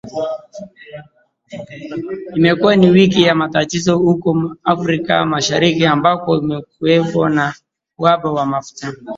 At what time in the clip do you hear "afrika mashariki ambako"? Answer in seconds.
4.63-6.39